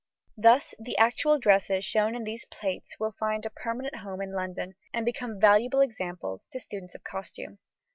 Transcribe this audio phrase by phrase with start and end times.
[0.35, 4.73] Thus the actual dresses shown in these plates will find a permanent home in London,
[4.91, 7.59] and become valuable examples to students of costume.